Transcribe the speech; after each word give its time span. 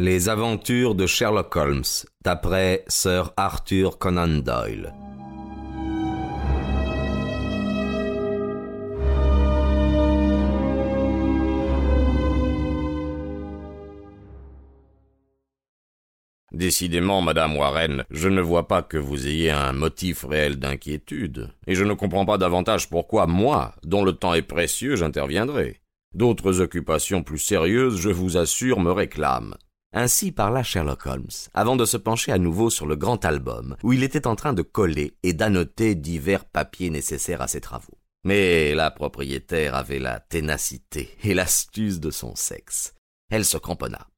Les 0.00 0.28
aventures 0.28 0.96
de 0.96 1.06
Sherlock 1.06 1.54
Holmes, 1.54 1.84
d'après 2.24 2.84
Sir 2.88 3.32
Arthur 3.36 3.96
Conan 3.96 4.42
Doyle. 4.42 4.92
Décidément, 16.50 17.22
Madame 17.22 17.56
Warren, 17.56 18.04
je 18.10 18.28
ne 18.28 18.40
vois 18.40 18.66
pas 18.66 18.82
que 18.82 18.96
vous 18.96 19.28
ayez 19.28 19.52
un 19.52 19.72
motif 19.72 20.24
réel 20.24 20.56
d'inquiétude, 20.56 21.50
et 21.68 21.76
je 21.76 21.84
ne 21.84 21.94
comprends 21.94 22.26
pas 22.26 22.36
davantage 22.36 22.90
pourquoi 22.90 23.28
moi, 23.28 23.76
dont 23.84 24.04
le 24.04 24.10
temps 24.10 24.34
est 24.34 24.42
précieux, 24.42 24.96
j'interviendrai. 24.96 25.80
D'autres 26.14 26.60
occupations 26.60 27.22
plus 27.22 27.38
sérieuses, 27.38 28.00
je 28.00 28.10
vous 28.10 28.36
assure, 28.36 28.80
me 28.80 28.90
réclament. 28.90 29.54
Ainsi 29.96 30.32
parla 30.32 30.64
Sherlock 30.64 31.06
Holmes, 31.06 31.28
avant 31.54 31.76
de 31.76 31.84
se 31.84 31.96
pencher 31.96 32.32
à 32.32 32.38
nouveau 32.38 32.68
sur 32.68 32.84
le 32.84 32.96
grand 32.96 33.24
album, 33.24 33.76
où 33.84 33.92
il 33.92 34.02
était 34.02 34.26
en 34.26 34.34
train 34.34 34.52
de 34.52 34.62
coller 34.62 35.16
et 35.22 35.34
d'annoter 35.34 35.94
divers 35.94 36.46
papiers 36.46 36.90
nécessaires 36.90 37.40
à 37.40 37.46
ses 37.46 37.60
travaux. 37.60 37.96
Mais 38.24 38.74
la 38.74 38.90
propriétaire 38.90 39.76
avait 39.76 40.00
la 40.00 40.18
ténacité 40.18 41.16
et 41.22 41.32
l'astuce 41.32 42.00
de 42.00 42.10
son 42.10 42.34
sexe. 42.34 42.94
Elle 43.30 43.44
se 43.44 43.56
cramponna. 43.56 44.08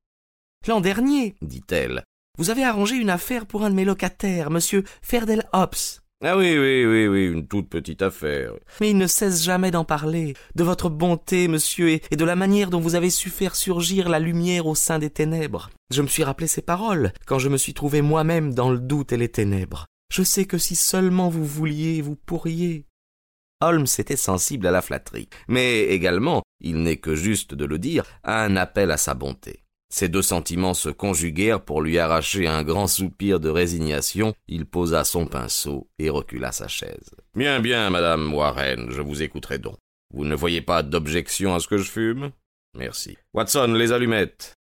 L'an 0.67 0.81
dernier, 0.81 1.37
dit-elle, 1.43 2.05
vous 2.39 2.48
avez 2.48 2.65
arrangé 2.65 2.97
une 2.97 3.11
affaire 3.11 3.45
pour 3.45 3.62
un 3.62 3.69
de 3.69 3.75
mes 3.75 3.84
locataires, 3.84 4.51
monsieur 4.51 4.83
Ferdel 5.03 5.47
Hobbs. 5.53 6.01
Ah 6.25 6.38
oui, 6.38 6.56
oui, 6.59 6.87
oui, 6.87 7.06
oui, 7.09 7.27
une 7.27 7.47
toute 7.47 7.69
petite 7.69 8.01
affaire. 8.01 8.52
Mais 8.80 8.91
il 8.91 8.97
ne 8.97 9.06
cesse 9.06 9.45
jamais 9.45 9.70
d'en 9.70 9.84
parler, 9.84 10.33
de 10.55 10.65
votre 10.65 10.89
bonté, 10.89 11.47
monsieur, 11.47 11.91
et, 11.91 12.16
de 12.16 12.25
la 12.25 12.37
manière 12.37 12.70
dont 12.70 12.80
vous 12.80 12.95
avez 12.95 13.11
su 13.11 13.29
faire 13.29 13.55
surgir 13.55 14.09
la 14.09 14.19
lumière 14.19 14.66
au 14.66 14.75
sein 14.75 14.98
des 14.98 15.11
ténèbres. 15.11 15.69
Je 15.92 16.01
me 16.01 16.06
suis 16.06 16.25
rappelé 16.25 16.47
ces 16.47 16.62
paroles, 16.62 17.12
quand 17.27 17.39
je 17.39 17.51
me 17.51 17.59
suis 17.59 17.75
trouvé 17.75 18.01
moi-même 18.01 18.55
dans 18.55 18.70
le 18.70 18.78
doute 18.78 19.12
et 19.12 19.19
les 19.19 19.28
ténèbres. 19.28 19.84
Je 20.11 20.22
sais 20.22 20.47
que 20.47 20.56
si 20.56 20.75
seulement 20.75 21.28
vous 21.28 21.44
vouliez, 21.44 22.00
vous 22.00 22.17
pourriez. 22.17 22.87
Holmes 23.61 23.87
était 23.98 24.17
sensible 24.17 24.67
à 24.67 24.70
la 24.70 24.81
flatterie, 24.81 25.28
mais 25.48 25.83
également, 25.83 26.42
il 26.61 26.83
n'est 26.83 26.97
que 26.97 27.14
juste 27.14 27.55
de 27.55 27.67
le 27.67 27.78
dire, 27.78 28.05
à 28.22 28.42
un 28.42 28.56
appel 28.56 28.91
à 28.91 28.97
sa 28.97 29.12
bonté. 29.12 29.66
Ces 29.89 30.09
deux 30.09 30.23
sentiments 30.23 30.75
se 30.75 30.89
conjuguèrent 30.89 31.65
pour 31.65 31.81
lui 31.81 31.98
arracher 31.98 32.47
un 32.47 32.65
grand 32.65 32.87
soupir 32.87 33.41
de 33.41 33.48
résignation. 33.48 34.34
Il 34.48 34.67
posa 34.67 35.05
son 35.05 35.27
pinceau 35.27 35.89
et 35.98 36.11
recula 36.11 36.53
sa 36.53 36.69
chaise. 36.69 37.11
Bien, 37.34 37.61
bien, 37.61 37.89
madame 37.91 38.34
Warren, 38.34 38.91
je 38.91 39.01
vous 39.01 39.23
écouterai 39.23 39.59
donc. 39.59 39.77
Vous 40.12 40.25
ne 40.25 40.34
voyez 40.34 40.61
pas 40.61 40.83
d'objection 40.83 41.55
à 41.55 41.61
ce 41.61 41.69
que 41.69 41.78
je 41.78 41.91
fume? 41.91 42.31
Merci. 42.77 43.17
Watson, 43.33 43.75
les 43.75 43.93
allumettes. 43.93 44.55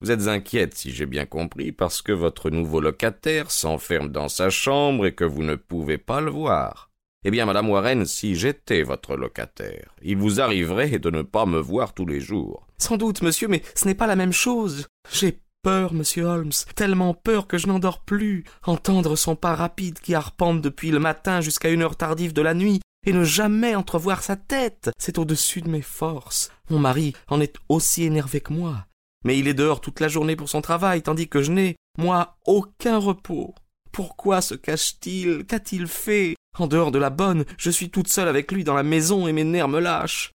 Vous 0.00 0.10
êtes 0.10 0.28
inquiète, 0.28 0.74
si 0.74 0.92
j'ai 0.92 1.06
bien 1.06 1.26
compris, 1.26 1.72
parce 1.72 2.02
que 2.02 2.12
votre 2.12 2.50
nouveau 2.50 2.80
locataire 2.80 3.50
s'enferme 3.50 4.10
dans 4.10 4.28
sa 4.28 4.50
chambre 4.50 5.06
et 5.06 5.14
que 5.14 5.24
vous 5.24 5.42
ne 5.42 5.54
pouvez 5.54 5.98
pas 5.98 6.20
le 6.20 6.30
voir. 6.30 6.90
Eh 7.26 7.30
bien, 7.30 7.46
madame 7.46 7.70
Warren, 7.70 8.04
si 8.04 8.34
j'étais 8.34 8.82
votre 8.82 9.16
locataire, 9.16 9.94
il 10.02 10.18
vous 10.18 10.42
arriverait 10.42 10.98
de 10.98 11.08
ne 11.08 11.22
pas 11.22 11.46
me 11.46 11.58
voir 11.58 11.94
tous 11.94 12.04
les 12.04 12.20
jours. 12.20 12.66
Sans 12.76 12.98
doute, 12.98 13.22
monsieur, 13.22 13.48
mais 13.48 13.62
ce 13.74 13.86
n'est 13.86 13.94
pas 13.94 14.06
la 14.06 14.14
même 14.14 14.34
chose. 14.34 14.88
J'ai 15.10 15.40
peur, 15.62 15.94
monsieur 15.94 16.24
Holmes, 16.24 16.52
tellement 16.76 17.14
peur 17.14 17.46
que 17.46 17.56
je 17.56 17.66
n'en 17.66 17.78
dors 17.78 18.00
plus. 18.04 18.44
Entendre 18.66 19.16
son 19.16 19.36
pas 19.36 19.54
rapide 19.54 20.00
qui 20.00 20.14
arpente 20.14 20.60
depuis 20.60 20.90
le 20.90 20.98
matin 20.98 21.40
jusqu'à 21.40 21.70
une 21.70 21.80
heure 21.80 21.96
tardive 21.96 22.34
de 22.34 22.42
la 22.42 22.52
nuit, 22.52 22.82
et 23.06 23.14
ne 23.14 23.24
jamais 23.24 23.74
entrevoir 23.74 24.22
sa 24.22 24.36
tête, 24.36 24.90
c'est 24.98 25.18
au-dessus 25.18 25.62
de 25.62 25.70
mes 25.70 25.80
forces. 25.80 26.52
Mon 26.68 26.78
mari 26.78 27.14
en 27.28 27.40
est 27.40 27.56
aussi 27.70 28.04
énervé 28.04 28.42
que 28.42 28.52
moi. 28.52 28.84
Mais 29.24 29.38
il 29.38 29.48
est 29.48 29.54
dehors 29.54 29.80
toute 29.80 30.00
la 30.00 30.08
journée 30.08 30.36
pour 30.36 30.50
son 30.50 30.60
travail, 30.60 31.00
tandis 31.00 31.28
que 31.28 31.40
je 31.40 31.52
n'ai, 31.52 31.76
moi, 31.96 32.36
aucun 32.44 32.98
repos. 32.98 33.54
Pourquoi 33.92 34.42
se 34.42 34.54
cache-t-il? 34.54 35.46
Qu'a-t-il 35.46 35.86
fait? 35.86 36.34
En 36.56 36.68
dehors 36.68 36.92
de 36.92 36.98
la 37.00 37.10
bonne, 37.10 37.44
je 37.58 37.70
suis 37.70 37.90
toute 37.90 38.06
seule 38.08 38.28
avec 38.28 38.52
lui 38.52 38.62
dans 38.62 38.74
la 38.74 38.84
maison 38.84 39.26
et 39.26 39.32
mes 39.32 39.42
nerfs 39.42 39.68
me 39.68 39.80
lâchent. 39.80 40.32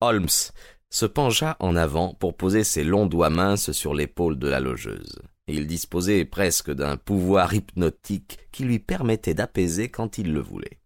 Holmes 0.00 0.28
se 0.88 1.04
pencha 1.04 1.56
en 1.60 1.76
avant 1.76 2.14
pour 2.14 2.34
poser 2.34 2.64
ses 2.64 2.82
longs 2.82 3.04
doigts 3.04 3.28
minces 3.28 3.72
sur 3.72 3.92
l'épaule 3.92 4.38
de 4.38 4.48
la 4.48 4.58
logeuse 4.58 5.20
il 5.48 5.66
disposait 5.66 6.24
presque 6.24 6.70
d'un 6.70 6.96
pouvoir 6.96 7.54
hypnotique 7.54 8.38
qui 8.52 8.64
lui 8.64 8.78
permettait 8.78 9.34
d'apaiser 9.34 9.88
quand 9.88 10.18
il 10.18 10.32
le 10.32 10.40
voulait. 10.40 10.78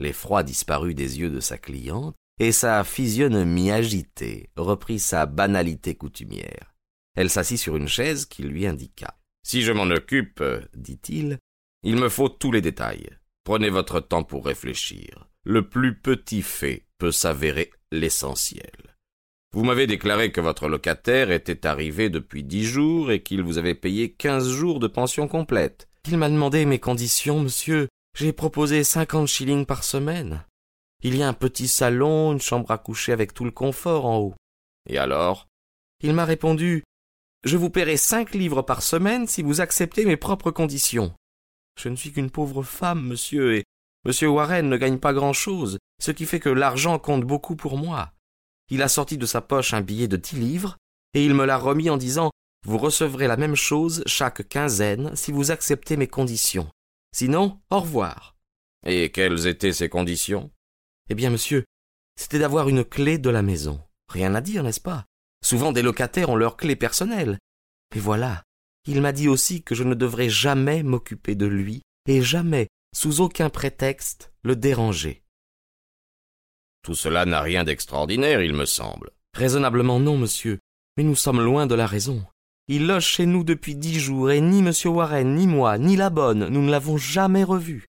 L'effroi 0.00 0.42
disparut 0.42 0.94
des 0.94 1.20
yeux 1.20 1.30
de 1.30 1.40
sa 1.40 1.58
cliente, 1.58 2.16
et 2.40 2.52
sa 2.52 2.82
physionomie 2.84 3.70
agitée 3.70 4.48
reprit 4.56 4.98
sa 4.98 5.26
banalité 5.26 5.94
coutumière. 5.94 6.74
Elle 7.14 7.28
s'assit 7.28 7.58
sur 7.58 7.76
une 7.76 7.88
chaise 7.88 8.24
qu'il 8.24 8.48
lui 8.48 8.66
indiqua. 8.66 9.18
Si 9.46 9.62
je 9.62 9.72
m'en 9.72 9.90
occupe, 9.90 10.42
dit-il, 10.74 11.38
il 11.82 11.96
me 11.96 12.08
faut 12.08 12.30
tous 12.30 12.50
les 12.50 12.62
détails. 12.62 13.10
Prenez 13.44 13.68
votre 13.68 14.00
temps 14.00 14.24
pour 14.24 14.46
réfléchir. 14.46 15.28
Le 15.44 15.68
plus 15.68 15.98
petit 15.98 16.42
fait 16.42 16.86
peut 16.98 17.12
s'avérer 17.12 17.70
l'essentiel. 17.92 18.96
Vous 19.52 19.64
m'avez 19.64 19.86
déclaré 19.86 20.30
que 20.30 20.40
votre 20.40 20.68
locataire 20.68 21.30
était 21.30 21.66
arrivé 21.66 22.08
depuis 22.08 22.44
dix 22.44 22.64
jours 22.64 23.10
et 23.10 23.22
qu'il 23.22 23.42
vous 23.42 23.58
avait 23.58 23.74
payé 23.74 24.12
quinze 24.12 24.48
jours 24.48 24.78
de 24.78 24.86
pension 24.86 25.26
complète. 25.26 25.88
Il 26.08 26.18
m'a 26.18 26.30
demandé 26.30 26.64
mes 26.66 26.78
conditions, 26.78 27.40
monsieur. 27.40 27.88
J'ai 28.16 28.32
proposé 28.32 28.84
cinquante 28.84 29.28
shillings 29.28 29.66
par 29.66 29.84
semaine. 29.84 30.44
Il 31.02 31.16
y 31.16 31.22
a 31.22 31.28
un 31.28 31.32
petit 31.32 31.68
salon, 31.68 32.32
une 32.32 32.40
chambre 32.40 32.70
à 32.70 32.78
coucher 32.78 33.12
avec 33.12 33.32
tout 33.32 33.44
le 33.44 33.50
confort 33.50 34.04
en 34.06 34.18
haut. 34.18 34.34
Et 34.88 34.98
alors? 34.98 35.48
Il 36.02 36.14
m'a 36.14 36.24
répondu 36.24 36.82
Je 37.44 37.56
vous 37.56 37.70
paierai 37.70 37.96
cinq 37.96 38.34
livres 38.34 38.62
par 38.62 38.82
semaine 38.82 39.26
si 39.26 39.42
vous 39.42 39.60
acceptez 39.60 40.04
mes 40.04 40.16
propres 40.16 40.50
conditions. 40.50 41.14
Je 41.80 41.88
ne 41.88 41.96
suis 41.96 42.12
qu'une 42.12 42.30
pauvre 42.30 42.62
femme, 42.62 43.02
monsieur, 43.02 43.56
et 43.56 43.64
monsieur 44.04 44.28
Warren 44.28 44.68
ne 44.68 44.76
gagne 44.76 44.98
pas 44.98 45.14
grand-chose, 45.14 45.78
ce 46.00 46.10
qui 46.10 46.26
fait 46.26 46.40
que 46.40 46.50
l'argent 46.50 46.98
compte 46.98 47.24
beaucoup 47.24 47.56
pour 47.56 47.78
moi. 47.78 48.12
Il 48.70 48.82
a 48.82 48.88
sorti 48.88 49.16
de 49.16 49.26
sa 49.26 49.40
poche 49.40 49.72
un 49.72 49.80
billet 49.80 50.08
de 50.08 50.16
dix 50.16 50.36
livres, 50.36 50.76
et 51.14 51.24
il 51.24 51.34
me 51.34 51.44
l'a 51.44 51.56
remis 51.56 51.90
en 51.90 51.96
disant 51.96 52.30
Vous 52.66 52.78
recevrez 52.78 53.26
la 53.26 53.36
même 53.36 53.56
chose 53.56 54.02
chaque 54.06 54.48
quinzaine 54.48 55.16
si 55.16 55.32
vous 55.32 55.50
acceptez 55.50 55.96
mes 55.96 56.06
conditions. 56.06 56.68
Sinon, 57.12 57.60
au 57.70 57.80
revoir. 57.80 58.36
Et 58.86 59.10
quelles 59.10 59.46
étaient 59.46 59.72
ces 59.72 59.88
conditions? 59.88 60.50
Eh 61.08 61.14
bien, 61.14 61.30
monsieur, 61.30 61.64
c'était 62.16 62.38
d'avoir 62.38 62.68
une 62.68 62.84
clé 62.84 63.18
de 63.18 63.30
la 63.30 63.42
maison. 63.42 63.80
Rien 64.08 64.34
à 64.34 64.40
dire, 64.40 64.62
n'est-ce 64.62 64.80
pas? 64.80 65.06
Souvent 65.44 65.72
des 65.72 65.82
locataires 65.82 66.30
ont 66.30 66.36
leur 66.36 66.56
clé 66.56 66.76
personnelle. 66.76 67.38
Et 67.94 67.98
voilà, 67.98 68.42
il 68.86 69.00
m'a 69.00 69.12
dit 69.12 69.28
aussi 69.28 69.62
que 69.62 69.74
je 69.74 69.84
ne 69.84 69.94
devrais 69.94 70.28
jamais 70.28 70.82
m'occuper 70.82 71.34
de 71.34 71.46
lui, 71.46 71.82
et 72.06 72.22
jamais, 72.22 72.68
sous 72.94 73.20
aucun 73.20 73.50
prétexte, 73.50 74.32
le 74.42 74.56
déranger. 74.56 75.22
Tout 76.82 76.94
cela 76.94 77.26
n'a 77.26 77.42
rien 77.42 77.64
d'extraordinaire, 77.64 78.42
il 78.42 78.54
me 78.54 78.64
semble. 78.64 79.10
Raisonnablement 79.34 80.00
non, 80.00 80.16
monsieur, 80.16 80.58
mais 80.96 81.02
nous 81.02 81.16
sommes 81.16 81.40
loin 81.40 81.66
de 81.66 81.74
la 81.74 81.86
raison. 81.86 82.24
Il 82.72 82.86
loge 82.86 83.04
chez 83.04 83.26
nous 83.26 83.42
depuis 83.42 83.74
dix 83.74 83.98
jours, 83.98 84.30
et 84.30 84.40
ni 84.40 84.62
monsieur 84.62 84.90
Warren, 84.90 85.34
ni 85.34 85.48
moi, 85.48 85.76
ni 85.76 85.96
la 85.96 86.08
bonne, 86.08 86.46
nous 86.46 86.62
ne 86.62 86.70
l'avons 86.70 86.96
jamais 86.96 87.42
revu. 87.42 87.86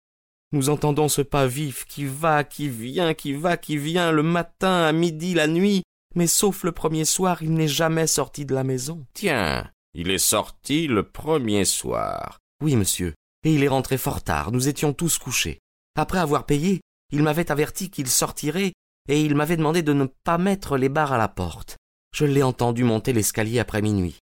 Nous 0.52 0.68
entendons 0.68 1.08
ce 1.08 1.20
pas 1.20 1.48
vif 1.48 1.84
qui 1.84 2.04
va, 2.04 2.44
qui 2.44 2.68
vient, 2.68 3.12
qui 3.12 3.32
va, 3.32 3.56
qui 3.56 3.76
vient, 3.76 4.12
le 4.12 4.22
matin, 4.22 4.84
à 4.84 4.92
midi, 4.92 5.34
la 5.34 5.48
nuit, 5.48 5.82
mais 6.14 6.28
sauf 6.28 6.62
le 6.62 6.70
premier 6.70 7.04
soir, 7.04 7.42
il 7.42 7.54
n'est 7.54 7.66
jamais 7.66 8.06
sorti 8.06 8.46
de 8.46 8.54
la 8.54 8.62
maison. 8.62 9.04
Tiens, 9.14 9.68
il 9.94 10.12
est 10.12 10.18
sorti 10.18 10.86
le 10.86 11.02
premier 11.02 11.64
soir. 11.64 12.38
Oui, 12.62 12.76
monsieur, 12.76 13.14
et 13.42 13.52
il 13.52 13.64
est 13.64 13.68
rentré 13.68 13.98
fort 13.98 14.22
tard, 14.22 14.52
nous 14.52 14.68
étions 14.68 14.92
tous 14.92 15.18
couchés. 15.18 15.58
Après 15.96 16.20
avoir 16.20 16.46
payé, 16.46 16.82
il 17.10 17.24
m'avait 17.24 17.50
averti 17.50 17.90
qu'il 17.90 18.06
sortirait 18.06 18.74
et 19.08 19.24
il 19.24 19.34
m'avait 19.34 19.56
demandé 19.56 19.82
de 19.82 19.92
ne 19.92 20.06
pas 20.22 20.38
mettre 20.38 20.76
les 20.76 20.88
barres 20.88 21.14
à 21.14 21.18
la 21.18 21.26
porte. 21.26 21.76
Je 22.14 22.26
l'ai 22.26 22.44
entendu 22.44 22.84
monter 22.84 23.12
l'escalier 23.12 23.58
après 23.58 23.82
minuit. 23.82 24.20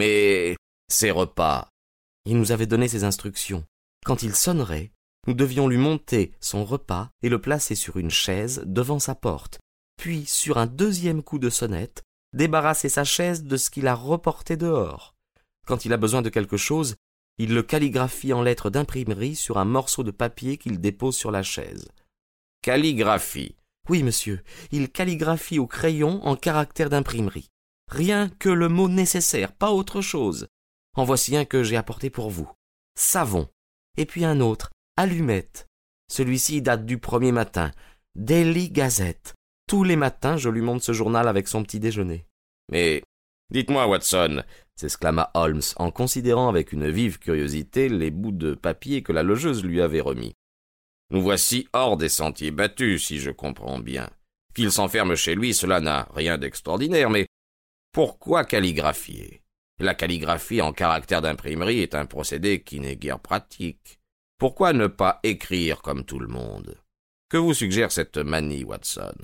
Mais 0.00 0.56
ces 0.88 1.10
repas, 1.10 1.68
il 2.24 2.38
nous 2.38 2.52
avait 2.52 2.64
donné 2.64 2.88
ses 2.88 3.04
instructions. 3.04 3.66
Quand 4.06 4.22
il 4.22 4.34
sonnerait, 4.34 4.92
Nous 5.26 5.34
devions 5.34 5.68
lui 5.68 5.76
monter 5.76 6.32
son 6.40 6.64
repas 6.64 7.10
et 7.22 7.28
le 7.28 7.38
placer 7.38 7.74
sur 7.74 7.98
une 7.98 8.10
chaise 8.10 8.62
devant 8.64 8.98
sa 8.98 9.14
porte, 9.14 9.58
puis, 9.98 10.24
sur 10.24 10.56
un 10.56 10.64
deuxième 10.66 11.22
coup 11.22 11.38
de 11.38 11.50
sonnette, 11.50 12.02
débarrasser 12.32 12.88
sa 12.88 13.04
chaise 13.04 13.44
de 13.44 13.58
ce 13.58 13.68
qu'il 13.68 13.86
a 13.88 13.94
reporté 13.94 14.56
dehors. 14.56 15.12
Quand 15.66 15.84
il 15.84 15.92
a 15.92 15.98
besoin 15.98 16.22
de 16.22 16.30
quelque 16.30 16.56
chose, 16.56 16.96
il 17.36 17.52
le 17.52 17.62
calligraphie 17.62 18.32
en 18.32 18.40
lettres 18.40 18.70
d'imprimerie 18.70 19.36
sur 19.36 19.58
un 19.58 19.66
morceau 19.66 20.02
de 20.02 20.10
papier 20.10 20.56
qu'il 20.56 20.80
dépose 20.80 21.18
sur 21.18 21.30
la 21.30 21.42
chaise. 21.42 21.86
Calligraphie. 22.62 23.54
Oui, 23.90 24.02
monsieur, 24.02 24.42
il 24.72 24.90
calligraphie 24.90 25.58
au 25.58 25.66
crayon 25.66 26.24
en 26.24 26.36
caractère 26.36 26.88
d'imprimerie. 26.88 27.50
Rien 27.90 28.28
que 28.38 28.48
le 28.48 28.68
mot 28.68 28.88
nécessaire, 28.88 29.52
pas 29.52 29.72
autre 29.72 30.00
chose. 30.00 30.46
En 30.96 31.04
voici 31.04 31.36
un 31.36 31.44
que 31.44 31.64
j'ai 31.64 31.76
apporté 31.76 32.08
pour 32.08 32.30
vous. 32.30 32.48
Savon. 32.96 33.48
Et 33.96 34.06
puis 34.06 34.24
un 34.24 34.40
autre, 34.40 34.70
allumette. 34.96 35.66
Celui-ci 36.08 36.62
date 36.62 36.86
du 36.86 36.98
premier 36.98 37.32
matin. 37.32 37.72
Daily 38.14 38.70
Gazette. 38.70 39.34
Tous 39.66 39.82
les 39.82 39.96
matins, 39.96 40.36
je 40.36 40.48
lui 40.48 40.60
montre 40.60 40.84
ce 40.84 40.92
journal 40.92 41.26
avec 41.26 41.48
son 41.48 41.64
petit 41.64 41.80
déjeuner. 41.80 42.26
Mais 42.70 43.02
dites-moi, 43.52 43.88
Watson, 43.88 44.44
s'exclama 44.76 45.30
Holmes 45.34 45.62
en 45.76 45.90
considérant 45.90 46.48
avec 46.48 46.72
une 46.72 46.88
vive 46.88 47.18
curiosité 47.18 47.88
les 47.88 48.12
bouts 48.12 48.32
de 48.32 48.54
papier 48.54 49.02
que 49.02 49.12
la 49.12 49.24
logeuse 49.24 49.64
lui 49.64 49.80
avait 49.80 50.00
remis. 50.00 50.34
Nous 51.10 51.22
voici 51.22 51.68
hors 51.72 51.96
des 51.96 52.08
sentiers 52.08 52.52
battus, 52.52 53.04
si 53.04 53.18
je 53.18 53.32
comprends 53.32 53.80
bien. 53.80 54.08
Qu'il 54.54 54.70
s'enferme 54.70 55.16
chez 55.16 55.34
lui, 55.34 55.54
cela 55.54 55.80
n'a 55.80 56.08
rien 56.14 56.38
d'extraordinaire, 56.38 57.10
mais 57.10 57.26
pourquoi 57.92 58.44
calligraphier? 58.44 59.42
La 59.80 59.94
calligraphie 59.94 60.60
en 60.60 60.72
caractère 60.72 61.22
d'imprimerie 61.22 61.80
est 61.80 61.96
un 61.96 62.06
procédé 62.06 62.62
qui 62.62 62.78
n'est 62.78 62.96
guère 62.96 63.18
pratique. 63.18 63.98
Pourquoi 64.38 64.72
ne 64.72 64.86
pas 64.86 65.18
écrire 65.22 65.82
comme 65.82 66.04
tout 66.04 66.20
le 66.20 66.28
monde? 66.28 66.78
Que 67.28 67.36
vous 67.36 67.54
suggère 67.54 67.90
cette 67.90 68.18
manie, 68.18 68.62
Watson? 68.62 69.14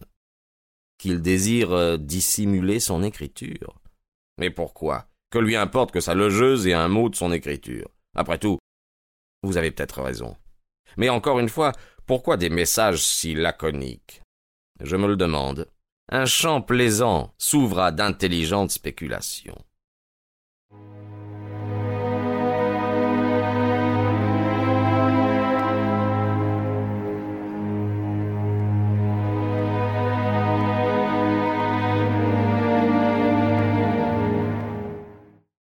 Qu'il 0.98 1.22
désire 1.22 1.72
euh, 1.72 1.96
dissimuler 1.96 2.80
son 2.80 3.02
écriture. 3.04 3.78
Mais 4.38 4.50
pourquoi? 4.50 5.06
Que 5.30 5.38
lui 5.38 5.54
importe 5.54 5.92
que 5.92 6.00
sa 6.00 6.14
logeuse 6.14 6.66
ait 6.66 6.72
un 6.72 6.88
mot 6.88 7.08
de 7.08 7.14
son 7.16 7.32
écriture? 7.32 7.88
Après 8.16 8.38
tout, 8.38 8.58
vous 9.42 9.56
avez 9.56 9.70
peut-être 9.70 10.02
raison. 10.02 10.36
Mais 10.96 11.08
encore 11.08 11.38
une 11.38 11.48
fois, 11.48 11.72
pourquoi 12.06 12.36
des 12.36 12.50
messages 12.50 13.04
si 13.04 13.34
laconiques? 13.34 14.22
Je 14.80 14.96
me 14.96 15.06
le 15.06 15.16
demande. 15.16 15.69
Un 16.08 16.25
champ 16.25 16.62
plaisant 16.62 17.35
s'ouvre 17.37 17.81
à 17.81 17.91
d'intelligentes 17.91 18.70
spéculations. 18.70 19.58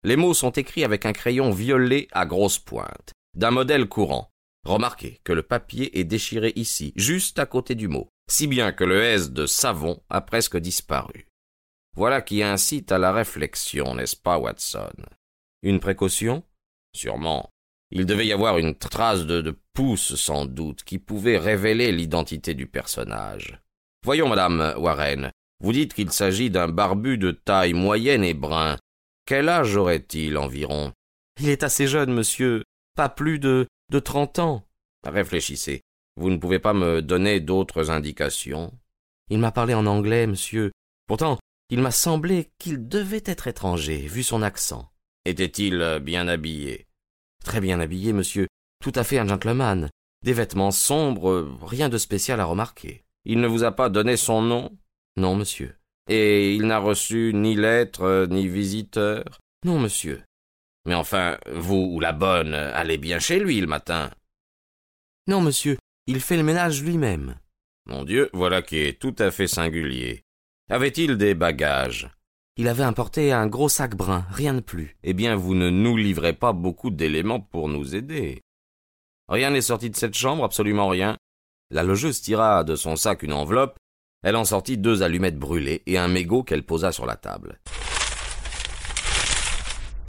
Les 0.02 0.16
mots 0.16 0.32
sont 0.32 0.50
écrits 0.52 0.82
avec 0.82 1.04
un 1.04 1.12
crayon 1.12 1.50
violet 1.50 2.08
à 2.12 2.24
grosse 2.24 2.58
pointe, 2.58 3.12
d'un 3.34 3.50
modèle 3.50 3.86
courant. 3.86 4.30
Remarquez 4.64 5.20
que 5.24 5.34
le 5.34 5.42
papier 5.42 5.98
est 5.98 6.04
déchiré 6.04 6.54
ici, 6.56 6.94
juste 6.96 7.38
à 7.38 7.44
côté 7.44 7.74
du 7.74 7.88
mot, 7.88 8.08
si 8.32 8.46
bien 8.46 8.72
que 8.72 8.84
le 8.84 9.02
S 9.02 9.30
de 9.30 9.44
savon 9.44 10.02
a 10.08 10.22
presque 10.22 10.56
disparu. 10.56 11.26
Voilà 11.94 12.22
qui 12.22 12.42
incite 12.42 12.90
à 12.90 12.96
la 12.96 13.12
réflexion, 13.12 13.94
n'est-ce 13.94 14.16
pas, 14.16 14.38
Watson? 14.38 14.94
Une 15.62 15.80
précaution? 15.80 16.42
Sûrement. 16.96 17.50
Il 17.90 18.06
devait 18.06 18.26
y 18.26 18.32
avoir 18.32 18.56
une 18.56 18.74
trace 18.74 19.26
de, 19.26 19.42
de 19.42 19.54
pouce, 19.74 20.14
sans 20.14 20.46
doute, 20.46 20.82
qui 20.82 20.98
pouvait 20.98 21.36
révéler 21.36 21.92
l'identité 21.92 22.54
du 22.54 22.66
personnage. 22.66 23.60
Voyons, 24.02 24.30
madame 24.30 24.74
Warren, 24.78 25.30
vous 25.62 25.72
dites 25.72 25.92
qu'il 25.92 26.10
s'agit 26.10 26.48
d'un 26.48 26.68
barbu 26.68 27.18
de 27.18 27.32
taille 27.32 27.74
moyenne 27.74 28.24
et 28.24 28.32
brun, 28.32 28.78
quel 29.26 29.50
âge 29.50 29.76
aurait-il 29.76 30.38
environ? 30.38 30.94
Il 31.38 31.50
est 31.50 31.62
assez 31.62 31.86
jeune, 31.86 32.14
monsieur. 32.14 32.64
Pas 32.96 33.10
plus 33.10 33.38
de 33.38 33.66
de 33.90 33.98
trente 33.98 34.38
ans. 34.38 34.66
Réfléchissez. 35.04 35.82
Vous 36.16 36.30
ne 36.30 36.36
pouvez 36.36 36.58
pas 36.58 36.74
me 36.74 37.02
donner 37.02 37.40
d'autres 37.40 37.90
indications 37.90 38.72
Il 39.30 39.38
m'a 39.38 39.52
parlé 39.52 39.74
en 39.74 39.86
anglais, 39.86 40.26
monsieur. 40.26 40.72
Pourtant, 41.06 41.38
il 41.70 41.80
m'a 41.80 41.90
semblé 41.90 42.50
qu'il 42.58 42.88
devait 42.88 43.22
être 43.24 43.46
étranger, 43.46 43.98
vu 44.06 44.22
son 44.22 44.42
accent. 44.42 44.90
Était-il 45.24 46.00
bien 46.02 46.28
habillé? 46.28 46.86
Très 47.44 47.60
bien 47.60 47.80
habillé, 47.80 48.12
monsieur. 48.12 48.46
Tout 48.82 48.92
à 48.94 49.04
fait 49.04 49.18
un 49.18 49.26
gentleman. 49.26 49.88
Des 50.24 50.32
vêtements 50.32 50.70
sombres, 50.70 51.48
rien 51.62 51.88
de 51.88 51.98
spécial 51.98 52.40
à 52.40 52.44
remarquer. 52.44 53.04
Il 53.24 53.40
ne 53.40 53.46
vous 53.46 53.64
a 53.64 53.72
pas 53.72 53.88
donné 53.88 54.16
son 54.16 54.42
nom? 54.42 54.76
Non, 55.16 55.34
monsieur. 55.34 55.76
Et 56.08 56.54
il 56.54 56.66
n'a 56.66 56.78
reçu 56.78 57.32
ni 57.34 57.54
lettre, 57.54 58.26
ni 58.28 58.48
visiteur? 58.48 59.24
Non, 59.64 59.78
monsieur. 59.78 60.22
Mais 60.84 60.94
enfin, 60.94 61.38
vous 61.52 61.90
ou 61.92 62.00
la 62.00 62.12
bonne 62.12 62.54
allez 62.54 62.98
bien 62.98 63.18
chez 63.20 63.38
lui 63.38 63.60
le 63.60 63.68
matin 63.68 64.10
Non, 65.28 65.40
monsieur, 65.40 65.78
il 66.06 66.20
fait 66.20 66.36
le 66.36 66.42
ménage 66.42 66.82
lui-même. 66.82 67.36
Mon 67.86 68.04
Dieu, 68.04 68.30
voilà 68.32 68.62
qui 68.62 68.78
est 68.78 69.00
tout 69.00 69.14
à 69.18 69.30
fait 69.30 69.48
singulier. 69.48 70.24
Avait-il 70.70 71.16
des 71.16 71.34
bagages? 71.34 72.10
Il 72.56 72.68
avait 72.68 72.82
importé 72.82 73.32
un 73.32 73.46
gros 73.46 73.68
sac 73.68 73.96
brun, 73.96 74.26
rien 74.30 74.54
de 74.54 74.60
plus. 74.60 74.96
Eh 75.02 75.14
bien, 75.14 75.36
vous 75.36 75.54
ne 75.54 75.70
nous 75.70 75.96
livrez 75.96 76.32
pas 76.32 76.52
beaucoup 76.52 76.90
d'éléments 76.90 77.40
pour 77.40 77.68
nous 77.68 77.94
aider. 77.94 78.42
Rien 79.28 79.50
n'est 79.50 79.60
sorti 79.60 79.90
de 79.90 79.96
cette 79.96 80.16
chambre, 80.16 80.44
absolument 80.44 80.88
rien. 80.88 81.16
La 81.70 81.82
logeuse 81.82 82.20
tira 82.20 82.64
de 82.64 82.76
son 82.76 82.96
sac 82.96 83.22
une 83.22 83.32
enveloppe 83.32 83.78
elle 84.22 84.36
en 84.36 84.44
sortit 84.44 84.78
deux 84.78 85.02
allumettes 85.02 85.38
brûlées 85.38 85.82
et 85.86 85.98
un 85.98 86.08
mégot 86.08 86.44
qu'elle 86.44 86.64
posa 86.64 86.92
sur 86.92 87.06
la 87.06 87.16
table. 87.16 87.58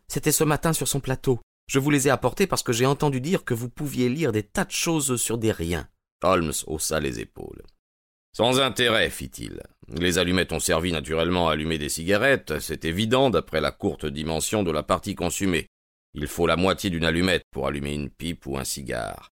C'était 0.08 0.32
ce 0.32 0.44
matin 0.44 0.74
sur 0.74 0.88
son 0.88 1.00
plateau. 1.00 1.40
Je 1.68 1.80
vous 1.80 1.90
les 1.90 2.08
ai 2.08 2.12
apportés 2.12 2.48
parce 2.48 2.64
que 2.64 2.74
j'ai 2.74 2.86
entendu 2.86 3.22
dire 3.22 3.46
que 3.46 3.54
vous 3.54 3.70
pouviez 3.70 4.10
lire 4.10 4.32
des 4.32 4.44
tas 4.44 4.66
de 4.66 4.72
choses 4.72 5.22
sur 5.22 5.38
des 5.38 5.52
riens. 5.52 5.88
Holmes 6.24 6.54
haussa 6.68 7.00
les 7.00 7.20
épaules. 7.20 7.64
Sans 8.36 8.60
intérêt, 8.60 9.10
fit-il. 9.10 9.62
Les 9.90 10.18
allumettes 10.18 10.54
ont 10.54 10.60
servi 10.60 10.92
naturellement 10.92 11.50
à 11.50 11.54
allumer 11.54 11.78
des 11.78 11.90
cigarettes, 11.90 12.60
c'est 12.60 12.84
évident 12.84 13.30
d'après 13.30 13.62
la 13.62 13.72
courte 13.72 14.08
dimension 14.08 14.64
de 14.64 14.72
la 14.72 14.82
partie 14.82 15.14
consumée. 15.14 15.68
Il 16.16 16.28
faut 16.28 16.48
la 16.48 16.56
moitié 16.56 16.90
d'une 16.90 17.06
allumette 17.06 17.44
pour 17.52 17.68
allumer 17.68 17.94
une 17.94 18.10
pipe 18.10 18.46
ou 18.48 18.58
un 18.58 18.64
cigare. 18.64 19.30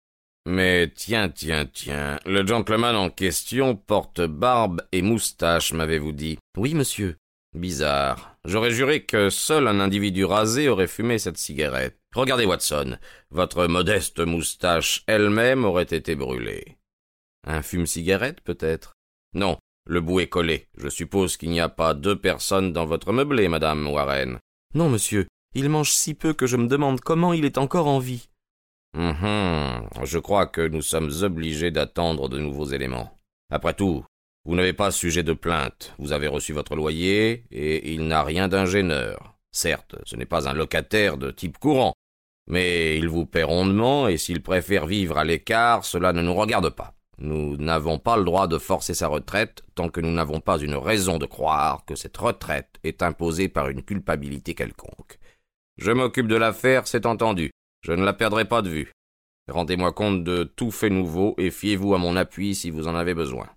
Mais 0.48 0.92
tiens, 0.94 1.30
tiens, 1.30 1.66
tiens, 1.66 2.19
le 2.25 2.45
gentleman 2.45 2.95
en 2.95 3.10
question 3.10 3.75
porte 3.75 4.22
barbe 4.22 4.81
et 4.92 5.01
moustache, 5.01 5.74
m'avez-vous 5.74 6.12
dit 6.12 6.38
Oui, 6.55 6.74
monsieur. 6.74 7.17
Bizarre. 7.53 8.38
J'aurais 8.46 8.72
juré 8.72 9.03
que 9.03 9.29
seul 9.29 9.67
un 9.67 9.79
individu 9.79 10.24
rasé 10.24 10.70
aurait 10.70 10.88
fumé 10.88 11.17
cette 11.17 11.38
cigarette. 11.38 11.98
Regardez, 12.15 12.45
Watson, 12.45 12.98
votre 13.29 13.67
modeste 13.67 14.19
moustache 14.19 15.03
elle-même 15.05 15.65
aurait 15.65 15.84
été 15.84 16.15
brûlée. 16.15 16.77
Un 17.45 17.62
fume-cigarette, 17.62 18.39
peut-être? 18.39 18.93
Non, 19.34 19.57
le 19.86 20.00
bout 20.00 20.22
est 20.22 20.29
collé. 20.29 20.69
Je 20.77 20.88
suppose 20.88 21.36
qu'il 21.36 21.50
n'y 21.50 21.60
a 21.60 21.67
pas 21.67 21.93
deux 21.93 22.17
personnes 22.17 22.72
dans 22.72 22.86
votre 22.86 23.12
meublé, 23.12 23.50
madame 23.50 23.86
Warren. 23.86 24.39
Non, 24.74 24.89
monsieur. 24.89 25.27
Il 25.55 25.67
mange 25.67 25.91
si 25.91 26.13
peu 26.13 26.34
que 26.34 26.48
je 26.48 26.55
me 26.55 26.67
demande 26.67 27.01
comment 27.01 27.34
il 27.34 27.43
est 27.43 27.57
encore 27.57 27.88
en 27.88 28.00
vie. 28.00 28.29
Hum, 28.98 29.89
je 30.03 30.17
crois 30.17 30.48
que 30.48 30.65
nous 30.65 30.81
sommes 30.81 31.12
obligés 31.22 31.69
d'attendre 31.69 32.29
de 32.29 32.39
nouveaux 32.39 32.67
éléments. 32.67 33.19
Après 33.51 33.74
tout, 33.74 34.05
vous 34.45 34.55
n'avez 34.55 34.72
pas 34.72 34.91
sujet 34.91 35.24
de 35.24 35.34
plainte, 35.34 35.93
vous 36.00 36.13
avez 36.13 36.27
reçu 36.27 36.53
votre 36.53 36.77
loyer, 36.77 37.43
et 37.51 37.93
il 37.93 38.07
n'a 38.07 38.24
rien 38.24 38.48
d'un 38.48 38.65
gêneur. 38.65 39.36
Certes, 39.51 39.98
ce 40.05 40.15
n'est 40.15 40.25
pas 40.25 40.48
un 40.48 40.53
locataire 40.53 41.17
de 41.17 41.29
type 41.29 41.57
courant, 41.57 41.93
mais 42.48 42.98
il 42.98 43.10
vous 43.10 43.25
paie 43.25 43.44
rondement, 43.44 44.08
et 44.08 44.18
s'il 44.18 44.42
préfère 44.42 44.86
vivre 44.86 45.18
à 45.18 45.24
l'écart, 45.24 45.86
cela 45.86 46.14
ne 46.14 46.22
nous 46.22 46.34
regarde 46.34 46.70
pas. 46.70 46.94
Nous 47.18 47.56
n'avons 47.58 47.98
pas 47.98 48.18
le 48.18 48.25
droit 48.25 48.48
de 48.48 48.58
forcer 48.58 48.94
sa 48.94 49.08
retraite 49.08 49.64
tant 49.74 49.90
que 49.90 50.02
nous 50.02 50.12
n'avons 50.12 50.42
pas 50.42 50.60
une 50.60 50.75
raison 50.75 51.18
de 51.18 51.25
croire 51.25 51.86
que 51.86 51.96
cette 51.96 52.18
retraite 52.18 52.75
est 52.84 53.02
imposée 53.04 53.48
par 53.48 53.70
une 53.70 53.84
culpabilité 53.84 54.54
quelconque. 54.54 55.18
Je 55.78 55.92
m'occupe 55.92 56.28
de 56.28 56.36
l'affaire, 56.36 56.88
c'est 56.88 57.06
entendu. 57.06 57.52
Je 57.82 57.94
ne 57.94 58.04
la 58.04 58.14
perdrai 58.14 58.46
pas 58.46 58.62
de 58.62 58.70
vue. 58.70 58.92
Rendez-moi 59.48 59.94
compte 59.94 60.24
de 60.24 60.44
tout 60.44 60.72
fait 60.72 60.90
nouveau 60.90 61.36
et 61.38 61.52
fiez-vous 61.52 61.94
à 61.94 62.00
mon 62.00 62.16
appui 62.16 62.56
si 62.56 62.70
vous 62.70 62.88
en 62.88 62.96
avez 62.96 63.14
besoin. 63.14 63.48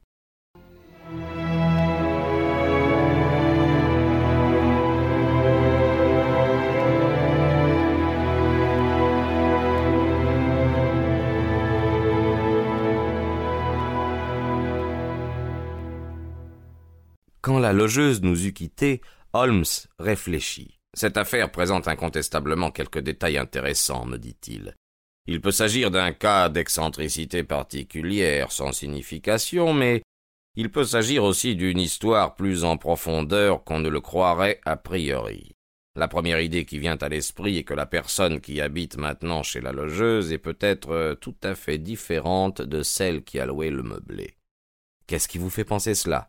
Quand 17.48 17.60
la 17.60 17.72
logeuse 17.72 18.20
nous 18.20 18.46
eut 18.46 18.52
quittés, 18.52 19.00
Holmes 19.32 19.64
réfléchit. 19.98 20.78
Cette 20.92 21.16
affaire 21.16 21.50
présente 21.50 21.88
incontestablement 21.88 22.70
quelques 22.70 22.98
détails 22.98 23.38
intéressants, 23.38 24.04
me 24.04 24.18
dit-il. 24.18 24.74
Il 25.26 25.40
peut 25.40 25.50
s'agir 25.50 25.90
d'un 25.90 26.12
cas 26.12 26.50
d'excentricité 26.50 27.44
particulière, 27.44 28.52
sans 28.52 28.72
signification, 28.72 29.72
mais 29.72 30.02
il 30.56 30.70
peut 30.70 30.84
s'agir 30.84 31.24
aussi 31.24 31.56
d'une 31.56 31.78
histoire 31.80 32.34
plus 32.34 32.64
en 32.64 32.76
profondeur 32.76 33.64
qu'on 33.64 33.80
ne 33.80 33.88
le 33.88 34.02
croirait 34.02 34.60
a 34.66 34.76
priori. 34.76 35.56
La 35.96 36.06
première 36.06 36.42
idée 36.42 36.66
qui 36.66 36.78
vient 36.78 36.98
à 36.98 37.08
l'esprit 37.08 37.56
est 37.56 37.64
que 37.64 37.72
la 37.72 37.86
personne 37.86 38.42
qui 38.42 38.60
habite 38.60 38.98
maintenant 38.98 39.42
chez 39.42 39.62
la 39.62 39.72
logeuse 39.72 40.32
est 40.32 40.36
peut-être 40.36 40.90
euh, 40.90 41.14
tout 41.14 41.36
à 41.42 41.54
fait 41.54 41.78
différente 41.78 42.60
de 42.60 42.82
celle 42.82 43.24
qui 43.24 43.40
a 43.40 43.46
loué 43.46 43.70
le 43.70 43.82
meublé. 43.82 44.36
Qu'est-ce 45.06 45.28
qui 45.28 45.38
vous 45.38 45.48
fait 45.48 45.64
penser 45.64 45.94
cela? 45.94 46.28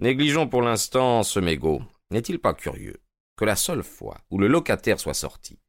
Négligeons 0.00 0.48
pour 0.48 0.62
l'instant 0.62 1.22
ce 1.22 1.38
mégot. 1.38 1.80
N'est-il 2.10 2.40
pas 2.40 2.52
curieux 2.52 3.00
que 3.36 3.44
la 3.44 3.56
seule 3.56 3.84
fois 3.84 4.18
où 4.30 4.38
le 4.38 4.48
locataire 4.48 4.98
soit 4.98 5.14
sorti, 5.14 5.60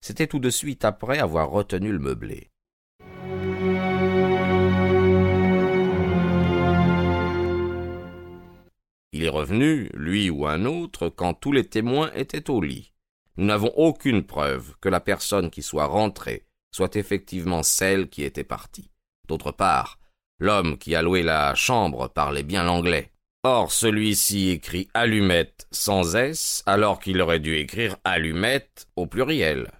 c'était 0.00 0.26
tout 0.26 0.38
de 0.38 0.50
suite 0.50 0.84
après 0.84 1.18
avoir 1.18 1.50
retenu 1.50 1.92
le 1.92 1.98
meublé. 1.98 2.50
Il 9.12 9.22
est 9.22 9.28
revenu, 9.28 9.90
lui 9.94 10.28
ou 10.28 10.46
un 10.46 10.64
autre, 10.64 11.08
quand 11.08 11.34
tous 11.34 11.52
les 11.52 11.68
témoins 11.68 12.10
étaient 12.14 12.50
au 12.50 12.60
lit. 12.60 12.92
Nous 13.36 13.46
n'avons 13.46 13.72
aucune 13.76 14.24
preuve 14.24 14.74
que 14.80 14.88
la 14.88 15.00
personne 15.00 15.50
qui 15.50 15.62
soit 15.62 15.86
rentrée 15.86 16.46
soit 16.72 16.96
effectivement 16.96 17.62
celle 17.62 18.08
qui 18.08 18.24
était 18.24 18.44
partie. 18.44 18.90
D'autre 19.28 19.52
part, 19.52 19.98
l'homme 20.38 20.76
qui 20.78 20.94
a 20.94 21.02
loué 21.02 21.22
la 21.22 21.54
chambre 21.54 22.08
parlait 22.08 22.42
bien 22.42 22.64
l'anglais. 22.64 23.13
Or, 23.46 23.70
celui-ci 23.70 24.48
écrit 24.48 24.88
allumette 24.94 25.66
sans 25.70 26.16
S, 26.16 26.62
alors 26.64 26.98
qu'il 26.98 27.20
aurait 27.20 27.40
dû 27.40 27.56
écrire 27.56 27.98
allumette 28.02 28.86
au 28.96 29.04
pluriel. 29.04 29.70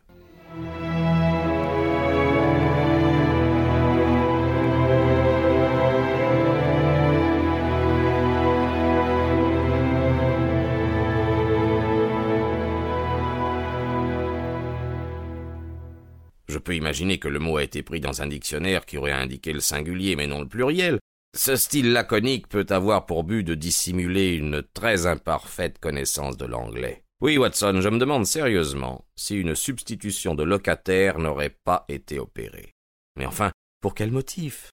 Je 16.48 16.58
peux 16.58 16.76
imaginer 16.76 17.18
que 17.18 17.28
le 17.28 17.38
mot 17.38 17.56
a 17.56 17.62
été 17.62 17.82
pris 17.82 18.00
dans 18.00 18.20
un 18.20 18.26
dictionnaire 18.26 18.84
qui 18.84 18.98
aurait 18.98 19.12
indiqué 19.12 19.54
le 19.54 19.60
singulier 19.60 20.16
mais 20.16 20.26
non 20.26 20.42
le 20.42 20.48
pluriel. 20.48 20.98
Ce 21.36 21.56
style 21.56 21.92
laconique 21.92 22.46
peut 22.48 22.66
avoir 22.70 23.06
pour 23.06 23.24
but 23.24 23.42
de 23.42 23.56
dissimuler 23.56 24.34
une 24.34 24.62
très 24.62 25.06
imparfaite 25.06 25.80
connaissance 25.80 26.36
de 26.36 26.46
l'anglais. 26.46 27.02
Oui, 27.20 27.38
Watson, 27.38 27.80
je 27.80 27.88
me 27.88 27.98
demande 27.98 28.24
sérieusement 28.24 29.04
si 29.16 29.36
une 29.36 29.56
substitution 29.56 30.36
de 30.36 30.44
locataire 30.44 31.18
n'aurait 31.18 31.56
pas 31.64 31.86
été 31.88 32.20
opérée. 32.20 32.70
Mais 33.16 33.26
enfin, 33.26 33.50
pour 33.80 33.94
quel 33.94 34.12
motif? 34.12 34.70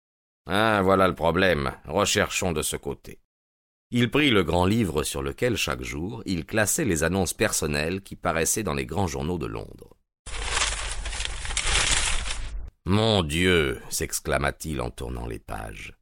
Ah, 0.48 0.82
voilà 0.84 1.08
le 1.08 1.16
problème. 1.16 1.72
Recherchons 1.88 2.52
de 2.52 2.62
ce 2.62 2.76
côté. 2.76 3.18
Il 3.90 4.12
prit 4.12 4.30
le 4.30 4.44
grand 4.44 4.66
livre 4.66 5.02
sur 5.02 5.24
lequel, 5.24 5.58
chaque 5.58 5.82
jour, 5.82 6.22
il 6.28 6.46
classait 6.46 6.86
les 6.86 7.04
annonces 7.04 7.34
personnelles 7.34 8.04
qui 8.04 8.16
paraissaient 8.16 8.64
dans 8.64 8.76
les 8.76 8.86
grands 8.86 9.08
journaux 9.08 9.40
de 9.40 9.48
Londres. 9.48 9.98
Mon 12.86 13.24
Dieu 13.24 13.82
s'exclama-t-il 13.90 14.80
en 14.80 14.92
tournant 14.92 15.26
les 15.26 15.40
pages. 15.40 15.94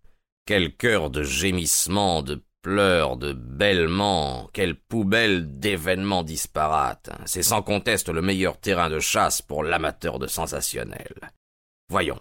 Quel 0.50 0.76
cœur 0.76 1.12
de 1.12 1.22
gémissements, 1.22 2.24
de 2.24 2.44
pleurs, 2.64 3.18
de 3.18 3.34
bêlements, 3.34 4.50
quelle 4.52 4.74
poubelle 4.74 5.60
d'événements 5.60 6.24
disparates. 6.24 7.12
C'est 7.28 7.44
sans 7.44 7.62
conteste 7.62 8.10
le 8.10 8.24
meilleur 8.24 8.60
terrain 8.60 8.90
de 8.90 9.00
chasse 9.00 9.44
pour 9.44 9.62
l'amateur 9.62 10.18
de 10.18 10.26
sensationnel. 10.26 11.14
Voyons, 11.92 12.20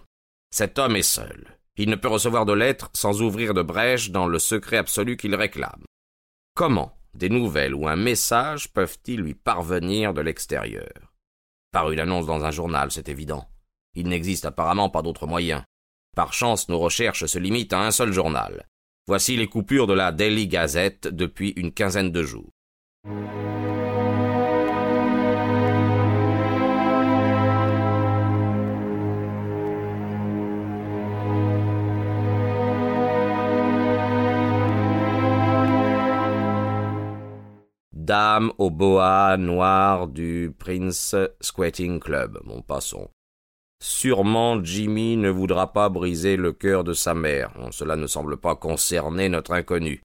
cet 0.51 0.77
homme 0.77 0.95
est 0.95 1.01
seul. 1.01 1.57
Il 1.75 1.89
ne 1.89 1.95
peut 1.95 2.07
recevoir 2.07 2.45
de 2.45 2.53
lettres 2.53 2.91
sans 2.93 3.23
ouvrir 3.23 3.55
de 3.55 3.63
brèche 3.63 4.11
dans 4.11 4.27
le 4.27 4.37
secret 4.37 4.77
absolu 4.77 5.17
qu'il 5.17 5.33
réclame. 5.33 5.83
Comment 6.53 6.95
des 7.15 7.29
nouvelles 7.29 7.73
ou 7.73 7.87
un 7.87 7.95
message 7.95 8.71
peuvent-ils 8.71 9.21
lui 9.21 9.33
parvenir 9.33 10.13
de 10.13 10.21
l'extérieur? 10.21 11.15
Par 11.71 11.89
une 11.89 11.99
annonce 11.99 12.27
dans 12.27 12.45
un 12.45 12.51
journal, 12.51 12.91
c'est 12.91 13.09
évident. 13.09 13.49
Il 13.95 14.07
n'existe 14.07 14.45
apparemment 14.45 14.91
pas 14.91 15.01
d'autre 15.01 15.25
moyen. 15.25 15.65
Par 16.15 16.33
chance, 16.33 16.69
nos 16.69 16.79
recherches 16.79 17.25
se 17.25 17.39
limitent 17.39 17.73
à 17.73 17.85
un 17.85 17.91
seul 17.91 18.11
journal. 18.11 18.67
Voici 19.07 19.35
les 19.37 19.47
coupures 19.47 19.87
de 19.87 19.93
la 19.93 20.11
Daily 20.11 20.47
Gazette 20.47 21.07
depuis 21.07 21.49
une 21.55 21.71
quinzaine 21.71 22.11
de 22.11 22.23
jours. 22.23 22.51
Dame 38.09 38.51
au 38.57 38.71
boa 38.71 39.37
noir 39.37 40.07
du 40.07 40.51
Prince 40.57 41.15
Squatting 41.41 41.99
Club. 41.99 42.39
Mon 42.43 42.63
passons. 42.63 43.07
Sûrement 43.81 44.63
Jimmy 44.63 45.15
ne 45.15 45.29
voudra 45.29 45.71
pas 45.71 45.89
briser 45.89 46.35
le 46.35 46.51
cœur 46.51 46.83
de 46.83 46.93
sa 46.93 47.13
mère. 47.13 47.51
cela 47.71 47.95
ne 47.95 48.07
semble 48.07 48.37
pas 48.37 48.55
concerner 48.55 49.29
notre 49.29 49.53
inconnu. 49.53 50.01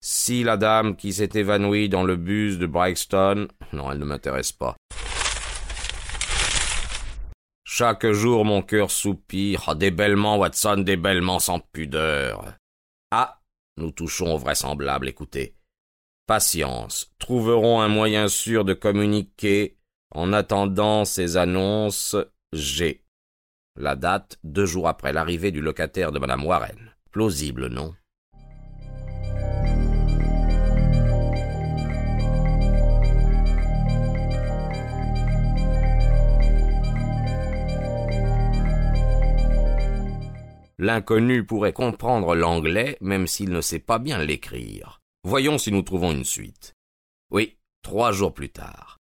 Si 0.00 0.42
la 0.44 0.56
dame 0.56 0.96
qui 0.96 1.12
s'est 1.12 1.30
évanouie 1.34 1.88
dans 1.88 2.04
le 2.04 2.16
bus 2.16 2.58
de 2.58 2.66
Brixton. 2.66 3.48
Non, 3.72 3.90
elle 3.90 3.98
ne 3.98 4.04
m'intéresse 4.04 4.52
pas. 4.52 4.76
Chaque 7.64 8.06
jour 8.10 8.44
mon 8.44 8.62
cœur 8.62 8.90
soupire. 8.90 9.64
Ah, 9.66 9.74
des 9.74 9.90
Watson, 9.90 10.78
des 10.78 10.98
sans 11.40 11.60
pudeur. 11.60 12.54
Ah. 13.10 13.40
Nous 13.78 13.90
touchons 13.90 14.34
au 14.34 14.38
vraisemblable, 14.38 15.08
écoutez. 15.08 15.54
Patience. 16.26 17.12
Trouverons 17.18 17.80
un 17.80 17.88
moyen 17.88 18.28
sûr 18.28 18.64
de 18.64 18.72
communiquer. 18.72 19.76
En 20.14 20.32
attendant 20.32 21.04
ces 21.04 21.36
annonces, 21.36 22.16
G. 22.56 23.02
La 23.76 23.94
date, 23.94 24.38
deux 24.42 24.66
jours 24.66 24.88
après 24.88 25.12
l'arrivée 25.12 25.50
du 25.50 25.60
locataire 25.60 26.12
de 26.12 26.18
Madame 26.18 26.44
Warren. 26.44 26.94
Plausible, 27.10 27.68
non? 27.68 27.94
L'inconnu 40.78 41.44
pourrait 41.46 41.72
comprendre 41.72 42.34
l'anglais 42.34 42.98
même 43.00 43.26
s'il 43.26 43.50
ne 43.50 43.62
sait 43.62 43.78
pas 43.78 43.98
bien 43.98 44.18
l'écrire. 44.18 45.00
Voyons 45.24 45.56
si 45.58 45.72
nous 45.72 45.82
trouvons 45.82 46.12
une 46.12 46.24
suite. 46.24 46.74
Oui, 47.30 47.56
trois 47.82 48.12
jours 48.12 48.34
plus 48.34 48.50
tard. 48.50 48.95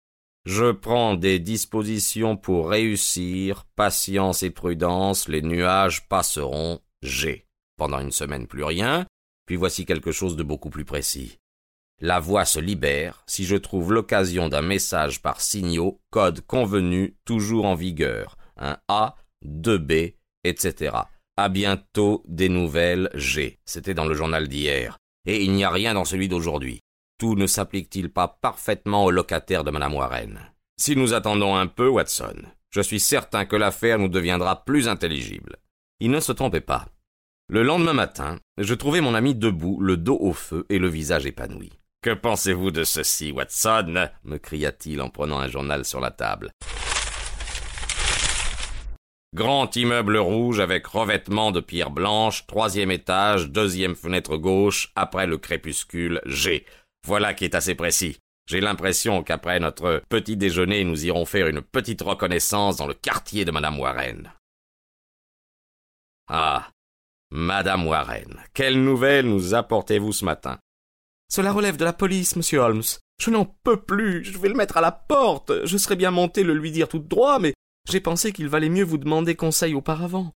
Je 0.45 0.71
prends 0.71 1.15
des 1.15 1.39
dispositions 1.39 2.37
pour 2.37 2.69
réussir, 2.69 3.65
patience 3.75 4.43
et 4.43 4.51
prudence, 4.51 5.27
les 5.27 5.41
nuages 5.41 6.07
passeront, 6.07 6.81
G. 7.01 7.47
Pendant 7.77 7.99
une 7.99 8.11
semaine 8.11 8.45
plus 8.45 8.63
rien, 8.63 9.07
puis 9.47 9.55
voici 9.55 9.85
quelque 9.85 10.11
chose 10.11 10.35
de 10.35 10.43
beaucoup 10.43 10.69
plus 10.69 10.85
précis. 10.85 11.39
La 11.99 12.19
voie 12.19 12.45
se 12.45 12.59
libère 12.59 13.23
si 13.25 13.43
je 13.43 13.55
trouve 13.55 13.91
l'occasion 13.91 14.47
d'un 14.47 14.61
message 14.61 15.21
par 15.23 15.41
signaux, 15.41 15.99
code 16.11 16.41
convenu, 16.41 17.17
toujours 17.25 17.65
en 17.65 17.73
vigueur, 17.73 18.37
un 18.57 18.77
A, 18.87 19.15
deux 19.41 19.79
B, 19.79 20.13
etc. 20.43 20.95
À 21.37 21.49
bientôt 21.49 22.23
des 22.27 22.49
nouvelles 22.49 23.09
G. 23.15 23.59
C'était 23.65 23.95
dans 23.95 24.05
le 24.05 24.13
journal 24.13 24.47
d'hier. 24.47 24.99
Et 25.25 25.43
il 25.43 25.53
n'y 25.53 25.63
a 25.63 25.71
rien 25.71 25.95
dans 25.95 26.05
celui 26.05 26.27
d'aujourd'hui. 26.27 26.81
Ne 27.33 27.47
s'applique-t-il 27.47 28.11
pas 28.11 28.27
parfaitement 28.27 29.05
au 29.05 29.11
locataire 29.11 29.63
de 29.63 29.71
Madame 29.71 29.95
Warren? 29.95 30.39
Si 30.77 30.95
nous 30.95 31.13
attendons 31.13 31.55
un 31.55 31.65
peu, 31.65 31.87
Watson, 31.87 32.35
je 32.69 32.81
suis 32.81 32.99
certain 32.99 33.45
que 33.45 33.55
l'affaire 33.55 33.97
nous 33.97 34.09
deviendra 34.09 34.63
plus 34.63 34.87
intelligible. 34.87 35.55
Il 35.99 36.11
ne 36.11 36.19
se 36.19 36.31
trompait 36.31 36.61
pas. 36.61 36.85
Le 37.47 37.63
lendemain 37.63 37.93
matin, 37.93 38.37
je 38.57 38.73
trouvai 38.75 39.01
mon 39.01 39.15
ami 39.15 39.33
debout, 39.33 39.79
le 39.81 39.97
dos 39.97 40.17
au 40.19 40.33
feu 40.33 40.65
et 40.69 40.77
le 40.77 40.87
visage 40.87 41.25
épanoui. 41.25 41.71
Que 42.01 42.13
pensez-vous 42.13 42.69
de 42.69 42.83
ceci, 42.83 43.31
Watson? 43.31 44.09
me 44.23 44.37
cria-t-il 44.37 45.01
en 45.01 45.09
prenant 45.09 45.39
un 45.39 45.47
journal 45.47 45.85
sur 45.85 45.99
la 45.99 46.11
table. 46.11 46.51
Grand 49.33 49.75
immeuble 49.75 50.17
rouge 50.17 50.59
avec 50.59 50.87
revêtement 50.87 51.51
de 51.51 51.59
pierre 51.59 51.91
blanche, 51.91 52.47
troisième 52.47 52.91
étage, 52.91 53.49
deuxième 53.49 53.95
fenêtre 53.95 54.37
gauche, 54.37 54.93
après 54.95 55.27
le 55.27 55.37
crépuscule, 55.37 56.21
G. 56.25 56.65
Voilà 57.05 57.35
qui 57.35 57.45
est 57.45 57.53
assez 57.53 57.75
précis. 57.75 58.17
J'ai 58.47 58.61
l'impression 58.61 59.21
qu'après 59.21 59.59
notre 59.59 60.01
petit 60.09 60.37
déjeuner, 60.37 60.83
nous 60.83 61.05
irons 61.05 61.25
faire 61.25 61.47
une 61.47 61.61
petite 61.61 62.01
reconnaissance 62.01 62.77
dans 62.77 62.87
le 62.87 62.95
quartier 62.95 63.45
de 63.45 63.51
Madame 63.51 63.79
Warren. 63.79 64.31
Ah. 66.27 66.71
Madame 67.29 67.87
Warren, 67.87 68.41
quelle 68.55 68.83
nouvelle 68.83 69.27
nous 69.27 69.53
apportez-vous 69.53 70.13
ce 70.13 70.25
matin? 70.25 70.57
Cela 71.31 71.51
relève 71.51 71.77
de 71.77 71.85
la 71.85 71.93
police, 71.93 72.35
monsieur 72.35 72.59
Holmes. 72.59 72.83
Je 73.21 73.29
n'en 73.29 73.45
peux 73.45 73.81
plus. 73.81 74.23
Je 74.23 74.39
vais 74.39 74.49
le 74.49 74.55
mettre 74.55 74.77
à 74.77 74.81
la 74.81 74.91
porte. 74.91 75.51
Je 75.63 75.77
serais 75.77 75.95
bien 75.95 76.09
monté 76.09 76.43
le 76.43 76.55
lui 76.55 76.71
dire 76.71 76.87
tout 76.87 76.99
droit, 76.99 77.37
mais 77.37 77.53
J'ai 77.87 77.99
pensé 77.99 78.31
qu'il 78.33 78.49
valait 78.49 78.69
mieux 78.69 78.83
vous 78.83 78.97
demander 78.97 79.35
conseil 79.35 79.75
auparavant. 79.75 80.31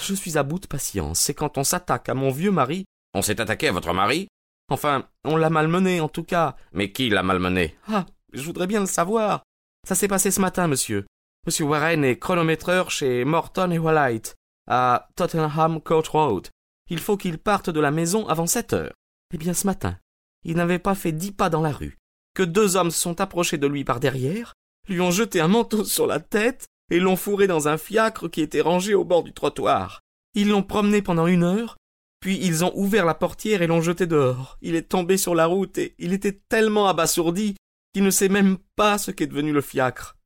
Je 0.00 0.14
suis 0.14 0.38
à 0.38 0.42
bout 0.42 0.58
de 0.58 0.66
patience. 0.66 1.20
C'est 1.20 1.34
quand 1.34 1.58
on 1.58 1.64
s'attaque 1.64 2.08
à 2.08 2.14
mon 2.14 2.30
vieux 2.30 2.50
mari. 2.50 2.86
On 3.12 3.20
s'est 3.20 3.42
attaqué 3.42 3.68
à 3.68 3.72
votre 3.72 3.92
mari? 3.92 4.26
Enfin, 4.70 5.08
on 5.24 5.36
l'a 5.36 5.50
malmené, 5.50 6.00
en 6.00 6.08
tout 6.08 6.24
cas. 6.24 6.56
Mais 6.72 6.92
qui 6.92 7.10
l'a 7.10 7.22
malmené? 7.22 7.76
Ah, 7.86 8.06
je 8.32 8.42
voudrais 8.42 8.66
bien 8.66 8.80
le 8.80 8.86
savoir. 8.86 9.42
Ça 9.86 9.94
s'est 9.94 10.08
passé 10.08 10.30
ce 10.30 10.40
matin, 10.40 10.66
monsieur. 10.68 11.04
Monsieur 11.46 11.66
Warren 11.66 12.04
est 12.04 12.18
chronométreur 12.18 12.90
chez 12.90 13.24
Morton 13.24 13.70
et 13.70 13.78
White, 13.78 14.34
à 14.66 15.08
Tottenham 15.14 15.80
Court 15.80 16.08
Road. 16.10 16.48
Il 16.88 16.98
faut 16.98 17.18
qu'il 17.18 17.38
parte 17.38 17.68
de 17.68 17.80
la 17.80 17.90
maison 17.90 18.26
avant 18.28 18.46
sept 18.46 18.72
heures. 18.72 18.94
Eh 19.34 19.36
bien, 19.36 19.52
ce 19.52 19.66
matin, 19.66 19.98
il 20.44 20.56
n'avait 20.56 20.78
pas 20.78 20.94
fait 20.94 21.12
dix 21.12 21.32
pas 21.32 21.50
dans 21.50 21.60
la 21.60 21.72
rue, 21.72 21.98
que 22.34 22.42
deux 22.42 22.76
hommes 22.76 22.90
se 22.90 23.00
sont 23.00 23.20
approchés 23.20 23.58
de 23.58 23.66
lui 23.66 23.84
par 23.84 24.00
derrière, 24.00 24.54
lui 24.88 25.00
ont 25.00 25.10
jeté 25.10 25.40
un 25.40 25.48
manteau 25.48 25.84
sur 25.84 26.06
la 26.06 26.20
tête 26.20 26.66
et 26.90 27.00
l'ont 27.00 27.16
fourré 27.16 27.46
dans 27.46 27.68
un 27.68 27.78
fiacre 27.78 28.28
qui 28.28 28.40
était 28.40 28.60
rangé 28.60 28.94
au 28.94 29.04
bord 29.04 29.22
du 29.22 29.32
trottoir. 29.32 30.00
Ils 30.34 30.48
l'ont 30.48 30.62
promené 30.62 31.02
pendant 31.02 31.26
une 31.26 31.42
heure, 31.42 31.76
puis 32.24 32.38
ils 32.40 32.64
ont 32.64 32.72
ouvert 32.74 33.04
la 33.04 33.12
portière 33.12 33.60
et 33.60 33.66
l'ont 33.66 33.82
jeté 33.82 34.06
dehors. 34.06 34.56
Il 34.62 34.76
est 34.76 34.88
tombé 34.88 35.18
sur 35.18 35.34
la 35.34 35.44
route 35.44 35.76
et 35.76 35.94
il 35.98 36.14
était 36.14 36.40
tellement 36.48 36.88
abasourdi 36.88 37.54
qu'il 37.92 38.02
ne 38.02 38.08
sait 38.08 38.30
même 38.30 38.56
pas 38.76 38.96
ce 38.96 39.10
qu'est 39.10 39.26
devenu 39.26 39.52
le 39.52 39.60
fiacre. 39.60 40.16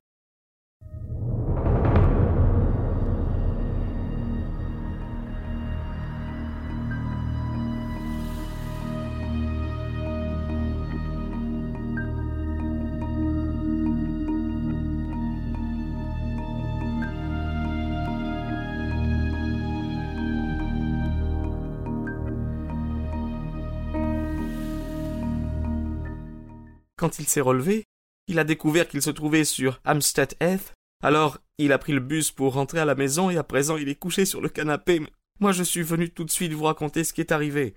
Quand 26.99 27.17
il 27.17 27.29
s'est 27.29 27.39
relevé, 27.39 27.85
il 28.27 28.39
a 28.39 28.43
découvert 28.43 28.85
qu'il 28.85 29.01
se 29.01 29.09
trouvait 29.09 29.45
sur 29.45 29.79
Hampstead 29.85 30.35
Heath. 30.41 30.73
Alors, 31.01 31.37
il 31.57 31.71
a 31.71 31.77
pris 31.77 31.93
le 31.93 32.01
bus 32.01 32.29
pour 32.29 32.55
rentrer 32.55 32.79
à 32.79 32.83
la 32.83 32.93
maison 32.93 33.29
et 33.29 33.37
à 33.37 33.43
présent 33.45 33.77
il 33.77 33.87
est 33.87 33.95
couché 33.95 34.25
sur 34.25 34.41
le 34.41 34.49
canapé. 34.49 35.01
Moi, 35.39 35.53
je 35.53 35.63
suis 35.63 35.81
venu 35.81 36.09
tout 36.09 36.25
de 36.25 36.29
suite 36.29 36.51
vous 36.51 36.65
raconter 36.65 37.05
ce 37.05 37.13
qui 37.13 37.21
est 37.21 37.31
arrivé. 37.31 37.73